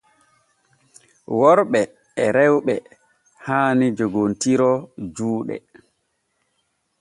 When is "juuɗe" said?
5.15-5.55